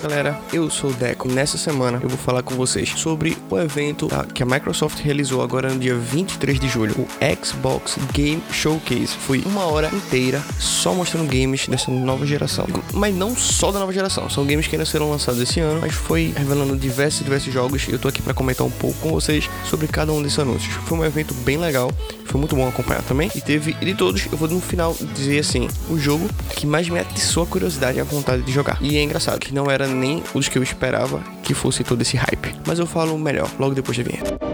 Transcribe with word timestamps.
galera, 0.00 0.40
eu 0.50 0.70
sou 0.70 0.90
o 0.90 0.92
Deco. 0.94 1.28
Nessa 1.28 1.58
semana 1.58 2.00
eu 2.02 2.08
vou 2.08 2.16
falar 2.16 2.42
com 2.42 2.54
vocês 2.54 2.88
sobre 2.96 3.36
o 3.50 3.58
evento 3.58 4.08
que 4.34 4.42
a 4.42 4.46
Microsoft 4.46 4.98
realizou 5.00 5.42
agora 5.42 5.68
no 5.68 5.78
dia 5.78 5.94
23 5.94 6.58
de 6.58 6.68
julho, 6.68 6.94
o 6.98 7.44
Xbox 7.44 7.98
Game 8.12 8.42
Showcase. 8.50 9.08
Foi 9.08 9.42
uma 9.44 9.66
hora 9.66 9.90
inteira 9.92 10.42
só 10.58 10.94
mostrando 10.94 11.28
games 11.28 11.68
dessa 11.68 11.90
nova 11.90 12.24
geração. 12.24 12.66
Mas 12.94 13.14
não 13.14 13.36
só 13.36 13.70
da 13.70 13.78
nova 13.78 13.92
geração, 13.92 14.30
são 14.30 14.46
games 14.46 14.66
que 14.66 14.74
ainda 14.74 14.86
serão 14.86 15.10
lançados 15.10 15.40
esse 15.40 15.60
ano, 15.60 15.80
mas 15.82 15.92
foi 15.92 16.32
revelando 16.34 16.76
diversos 16.76 17.22
diversos 17.22 17.52
jogos 17.52 17.86
e 17.86 17.92
eu 17.92 17.98
tô 17.98 18.08
aqui 18.08 18.22
para 18.22 18.32
comentar 18.32 18.66
um 18.66 18.70
pouco 18.70 18.98
com 19.00 19.10
vocês 19.10 19.50
sobre 19.66 19.86
cada 19.86 20.12
um 20.12 20.22
desses 20.22 20.38
anúncios. 20.38 20.72
Foi 20.86 20.96
um 20.96 21.04
evento 21.04 21.34
bem 21.34 21.58
legal, 21.58 21.92
foi 22.24 22.38
muito 22.38 22.56
bom 22.56 22.66
acompanhar 22.66 23.02
também. 23.02 23.30
E 23.34 23.40
teve, 23.40 23.76
e 23.80 23.84
de 23.84 23.94
todos, 23.94 24.26
eu 24.32 24.38
vou 24.38 24.48
no 24.48 24.60
final 24.60 24.96
dizer 25.14 25.40
assim, 25.40 25.68
o 25.90 25.98
jogo 25.98 26.26
que 26.56 26.66
mais 26.66 26.88
me 26.88 26.98
atiçou 26.98 27.42
a 27.42 27.46
curiosidade 27.46 27.98
e 27.98 28.00
a 28.00 28.04
vontade 28.04 28.42
de 28.42 28.50
jogar. 28.50 28.78
E 28.80 28.96
é 28.96 29.02
engraçado 29.02 29.38
que 29.38 29.52
não 29.52 29.70
era 29.70 29.89
nem 29.94 30.22
os 30.34 30.48
que 30.48 30.58
eu 30.58 30.62
esperava 30.62 31.22
que 31.42 31.54
fosse 31.54 31.84
todo 31.84 32.02
esse 32.02 32.16
hype. 32.16 32.54
Mas 32.66 32.78
eu 32.78 32.86
falo 32.86 33.18
melhor 33.18 33.50
logo 33.58 33.74
depois 33.74 33.96
da 33.96 34.04
vinheta. 34.04 34.49